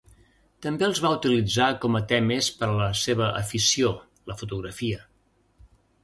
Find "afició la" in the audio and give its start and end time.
3.41-4.37